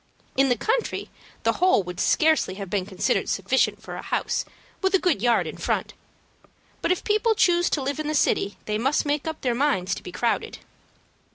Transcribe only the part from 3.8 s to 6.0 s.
for a house with a good yard in front;